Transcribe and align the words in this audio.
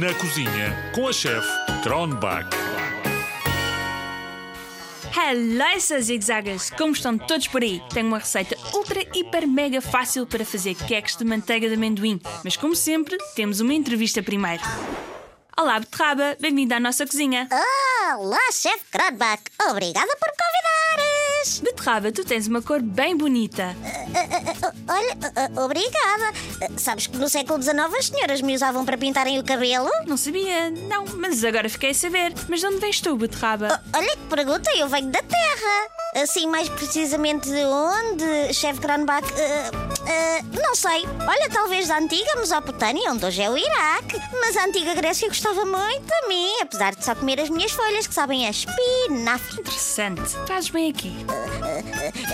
Na 0.00 0.14
cozinha 0.14 0.92
com 0.94 1.08
a 1.08 1.12
chefe 1.12 1.46
Tronbach. 1.82 2.48
Hello, 5.14 5.80
seus 5.80 6.06
zigzagas! 6.06 6.70
Como 6.70 6.92
estão 6.92 7.18
todos 7.18 7.48
por 7.48 7.62
aí? 7.62 7.82
Tenho 7.92 8.06
uma 8.08 8.18
receita 8.18 8.56
ultra, 8.72 9.02
hiper, 9.14 9.46
mega 9.46 9.80
fácil 9.82 10.26
para 10.26 10.44
fazer 10.44 10.74
queques 10.74 11.16
de 11.16 11.24
manteiga 11.24 11.68
de 11.68 11.74
amendoim. 11.74 12.18
Mas 12.42 12.56
como 12.56 12.74
sempre, 12.74 13.18
temos 13.36 13.60
uma 13.60 13.74
entrevista 13.74 14.22
primeiro. 14.22 14.62
Olá, 15.56 15.78
Beterraba! 15.78 16.36
Bem-vinda 16.40 16.76
à 16.76 16.80
nossa 16.80 17.06
cozinha! 17.06 17.46
Olá, 18.16 18.40
chefe 18.52 18.84
Kronbach. 18.90 19.42
Obrigada 19.70 20.16
por 20.16 20.43
Beterraba, 21.84 22.10
tu 22.10 22.24
tens 22.24 22.46
uma 22.46 22.62
cor 22.62 22.80
bem 22.80 23.14
bonita. 23.14 23.76
Olha, 24.88 25.12
uh, 25.12 25.60
uh, 25.60 25.64
obrigada. 25.64 26.32
Uh, 26.62 26.80
Sabes 26.80 27.06
que 27.06 27.18
no 27.18 27.28
século 27.28 27.62
XIX 27.62 27.78
as 27.98 28.06
senhoras 28.06 28.40
me 28.40 28.54
usavam 28.54 28.86
para 28.86 28.96
pintarem 28.96 29.38
o 29.38 29.44
cabelo? 29.44 29.90
Não 30.06 30.16
sabia, 30.16 30.70
não, 30.70 31.04
mas 31.18 31.44
agora 31.44 31.68
fiquei 31.68 31.90
a 31.90 31.94
saber. 31.94 32.32
Mas 32.48 32.60
de 32.60 32.66
onde 32.66 32.78
vens 32.78 33.02
tu, 33.02 33.14
Beterraba? 33.16 33.82
Olha 33.94 34.16
que 34.16 34.34
pergunta, 34.34 34.70
eu 34.74 34.88
venho 34.88 35.10
da 35.10 35.20
Terra. 35.22 36.22
Assim, 36.22 36.46
mais 36.46 36.70
precisamente 36.70 37.50
de 37.50 37.64
onde, 37.64 38.54
chefe 38.54 38.80
Kronbach? 38.80 39.26
Uh, 40.04 40.58
uh, 40.58 40.62
não 40.62 40.74
sei. 40.74 41.04
Olha, 41.26 41.50
talvez 41.50 41.88
da 41.88 41.98
antiga 41.98 42.36
Mesopotâmia, 42.36 43.10
onde 43.10 43.24
hoje 43.24 43.42
é 43.42 43.50
o 43.50 43.56
Iraque. 43.56 44.20
Mas 44.40 44.56
a 44.56 44.64
antiga 44.64 44.94
Grécia 44.94 45.28
gostava 45.28 45.64
muito 45.64 46.12
a 46.12 46.28
mim, 46.28 46.50
apesar 46.60 46.94
de 46.94 47.04
só 47.04 47.14
comer 47.14 47.40
as 47.40 47.48
minhas 47.48 47.72
folhas, 47.72 48.06
que 48.06 48.14
sabem 48.14 48.46
a 48.46 48.50
espinafre. 48.50 49.60
Interessante. 49.60 50.22
Fazes 50.46 50.70
bem 50.70 50.90
aqui. 50.90 51.14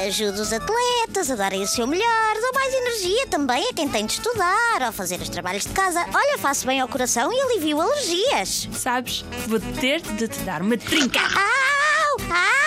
Ajudo 0.07 0.43
os 0.43 0.53
atletas 0.53 1.31
a 1.31 1.37
darem 1.37 1.63
o 1.63 1.67
seu 1.67 1.87
melhor, 1.87 2.35
dou 2.41 2.53
mais 2.53 2.75
energia 2.75 3.27
também 3.29 3.69
a 3.69 3.73
quem 3.73 3.89
tem 3.89 4.07
de 4.07 4.15
estudar 4.15 4.83
ou 4.87 4.93
fazer 4.93 5.21
os 5.21 5.29
trabalhos 5.29 5.65
de 5.65 5.73
casa. 5.73 6.05
Olha, 6.13 6.39
faço 6.39 6.67
bem 6.67 6.81
ao 6.81 6.89
coração 6.89 7.33
e 7.33 7.41
alivio 7.41 7.81
alergias. 7.81 8.69
Sabes, 8.73 9.25
vou 9.47 9.61
ter 9.81 10.01
de 10.01 10.29
te 10.29 10.41
dar 10.41 10.63
uma 10.63 10.77
trinca. 10.77 11.21
Au! 11.21 12.21
Au! 12.31 12.60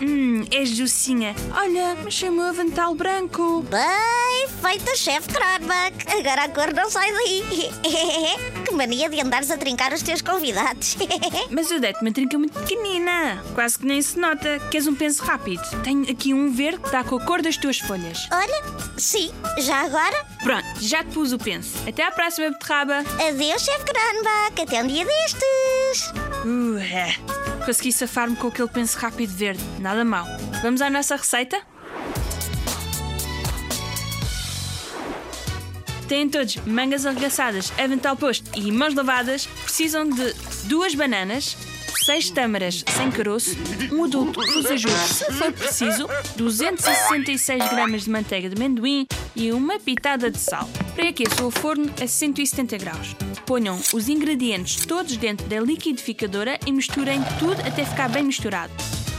Hum, 0.00 0.44
és 0.50 0.76
docinha. 0.76 1.34
Olha, 1.54 1.96
mas 2.02 2.14
sem 2.14 2.28
o 2.28 2.32
meu 2.32 2.46
avental 2.46 2.94
branco. 2.94 3.62
Bem 3.62 4.48
feita, 4.60 4.96
chefe 4.96 5.28
Kronbach. 5.32 5.94
Agora 6.18 6.44
a 6.44 6.48
cor 6.48 6.72
não 6.74 6.90
sai 6.90 7.12
daí. 7.12 7.44
que 8.64 8.74
mania 8.74 9.08
de 9.08 9.20
andares 9.20 9.50
a 9.50 9.56
trincar 9.56 9.92
os 9.92 10.02
teus 10.02 10.20
convidados. 10.20 10.96
Mas 11.50 11.70
eu 11.70 11.80
dei-te 11.80 12.00
uma 12.02 12.12
trinca 12.12 12.38
muito 12.38 12.58
pequenina. 12.58 13.42
Quase 13.54 13.78
que 13.78 13.86
nem 13.86 14.00
se 14.02 14.18
nota. 14.18 14.58
Queres 14.70 14.86
um 14.86 14.94
penso 14.94 15.22
rápido? 15.22 15.62
Tenho 15.82 16.02
aqui 16.10 16.34
um 16.34 16.52
verde 16.52 16.80
que 16.80 16.86
está 16.86 17.02
com 17.02 17.16
a 17.16 17.20
cor 17.20 17.40
das 17.40 17.56
tuas 17.56 17.78
folhas. 17.78 18.28
Olha, 18.32 18.62
sim, 18.98 19.30
já 19.58 19.84
agora? 19.84 20.24
Pronto, 20.42 20.66
já 20.80 21.02
te 21.02 21.10
pus 21.10 21.32
o 21.32 21.38
penso. 21.38 21.76
Até 21.88 22.04
à 22.04 22.10
próxima, 22.10 22.50
beterraba. 22.50 22.98
Adeus, 22.98 23.62
chefe 23.62 23.84
Kronbach. 23.84 24.62
Até 24.62 24.82
um 24.82 24.86
dia 24.86 25.04
destes. 25.04 26.12
Uh, 26.44 26.78
é. 26.78 27.37
Consegui 27.68 27.92
safar-me 27.92 28.34
com 28.34 28.48
aquele 28.48 28.66
penso 28.68 28.96
rápido 28.96 29.30
verde. 29.30 29.62
Nada 29.78 30.02
mal. 30.02 30.24
Vamos 30.62 30.80
à 30.80 30.88
nossa 30.88 31.16
receita? 31.16 31.60
Têm 36.08 36.30
todos 36.30 36.56
mangas 36.64 37.04
arregaçadas, 37.04 37.70
avental 37.78 38.16
posto 38.16 38.50
e 38.58 38.72
mãos 38.72 38.94
lavadas. 38.94 39.44
Precisam 39.64 40.08
de 40.08 40.32
duas 40.64 40.94
bananas, 40.94 41.58
seis 42.08 42.30
tâmaras 42.30 42.82
sem 42.96 43.10
caroço, 43.10 43.54
um 43.92 44.04
adulto 44.04 44.40
cruzajuro, 44.40 44.96
se 44.96 45.30
for 45.30 45.52
preciso, 45.52 46.08
266 46.36 47.68
gramas 47.68 48.04
de 48.04 48.10
manteiga 48.10 48.48
de 48.48 48.56
amendoim 48.56 49.06
e 49.36 49.52
uma 49.52 49.78
pitada 49.78 50.30
de 50.30 50.38
sal. 50.38 50.66
Pré-aqueçam 50.94 51.46
o 51.46 51.50
forno 51.50 51.92
a 52.02 52.06
170 52.06 52.78
graus. 52.78 53.14
Ponham 53.44 53.78
os 53.92 54.08
ingredientes 54.08 54.86
todos 54.86 55.18
dentro 55.18 55.46
da 55.48 55.60
liquidificadora 55.60 56.58
e 56.66 56.72
misturem 56.72 57.20
tudo 57.38 57.60
até 57.60 57.84
ficar 57.84 58.08
bem 58.08 58.22
misturado. 58.22 58.72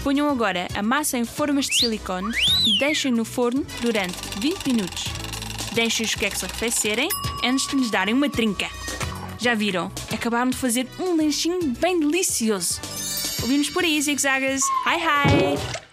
Ponham 0.03 0.27
agora 0.27 0.67
a 0.73 0.81
massa 0.81 1.15
em 1.15 1.25
formas 1.25 1.67
de 1.67 1.75
silicone 1.75 2.33
e 2.65 2.79
deixem 2.79 3.11
no 3.11 3.23
forno 3.23 3.63
durante 3.81 4.17
20 4.39 4.65
minutos. 4.65 5.03
Deixem 5.73 6.07
os 6.07 6.15
queques 6.15 6.43
arrefecerem 6.43 7.07
antes 7.43 7.67
de 7.67 7.75
lhes 7.75 7.91
darem 7.91 8.15
uma 8.15 8.31
trinca. 8.31 8.67
Já 9.39 9.55
viram? 9.55 9.91
Acabaram 10.13 10.49
de 10.49 10.57
fazer 10.57 10.87
um 10.99 11.15
lanchinho 11.15 11.59
bem 11.79 11.99
delicioso. 11.99 12.81
Ouvimos 13.41 13.69
por 13.69 13.83
aí, 13.83 14.01
zigzagas. 14.01 14.61
Hi, 14.85 14.97
hi! 14.97 15.88